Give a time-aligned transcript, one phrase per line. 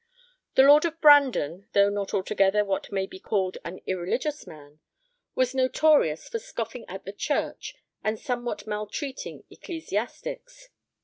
[0.55, 4.79] The lord of Brandon, though not altogether what may be called an irreligious man,
[5.35, 10.69] was notorious for scoffing at the church and somewhat maltreating ecclesiastics.